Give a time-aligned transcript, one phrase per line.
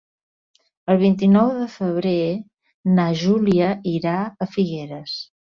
[0.93, 2.15] El vint-i-nou de febrer
[2.95, 5.17] na Júlia irà a Figueres.